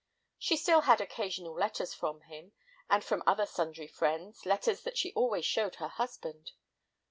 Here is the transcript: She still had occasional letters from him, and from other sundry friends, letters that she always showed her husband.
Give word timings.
She 0.39 0.57
still 0.57 0.81
had 0.81 0.99
occasional 0.99 1.53
letters 1.53 1.93
from 1.93 2.21
him, 2.21 2.53
and 2.89 3.03
from 3.03 3.21
other 3.27 3.45
sundry 3.45 3.85
friends, 3.85 4.47
letters 4.47 4.81
that 4.81 4.97
she 4.97 5.13
always 5.13 5.45
showed 5.45 5.75
her 5.75 5.89
husband. 5.89 6.53